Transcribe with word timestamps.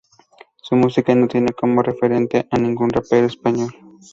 Su 0.63 0.75
música 0.75 1.13
no 1.13 1.27
tiene 1.27 1.53
como 1.53 1.83
referente 1.83 2.47
a 2.49 2.57
ningún 2.57 2.89
rapero 2.89 3.27
español. 3.27 3.69